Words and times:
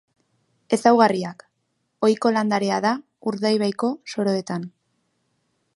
Ezaugarriak: 0.77 1.43
Ohiko 2.07 2.31
landarea 2.39 2.81
da 2.87 2.95
Urdaibaiko 3.33 3.93
soroetan. 4.15 4.69